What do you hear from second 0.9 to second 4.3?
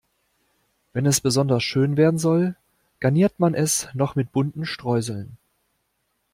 Wenn es besonders schön werden soll, garniert man es noch